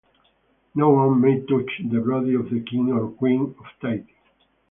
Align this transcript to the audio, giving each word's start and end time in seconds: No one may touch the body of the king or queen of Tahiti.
No 0.73 0.89
one 0.89 1.21
may 1.21 1.41
touch 1.41 1.79
the 1.87 1.99
body 2.01 2.33
of 2.33 2.49
the 2.49 2.61
king 2.61 2.91
or 2.91 3.11
queen 3.11 3.53
of 3.59 3.65
Tahiti. 3.79 4.15